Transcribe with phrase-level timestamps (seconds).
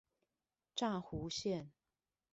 [0.73, 1.69] 柵湖線